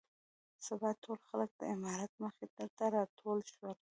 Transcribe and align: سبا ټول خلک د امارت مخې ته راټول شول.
سبا 0.67 0.89
ټول 1.03 1.19
خلک 1.27 1.49
د 1.57 1.61
امارت 1.75 2.11
مخې 2.23 2.45
ته 2.77 2.85
راټول 2.95 3.39
شول. 3.53 3.77